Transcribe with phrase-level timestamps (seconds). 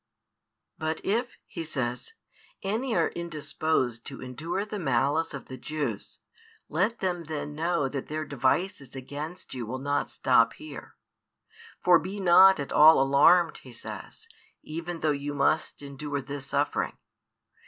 [0.79, 2.13] But if, He says,
[2.63, 6.17] any are indisposed to endure the malice of the Jews,
[6.67, 10.95] let them then know that their devices against you will not stop here.
[11.83, 14.27] For be not at all alarmed, He says,
[14.63, 16.97] even though you must endure this suffering.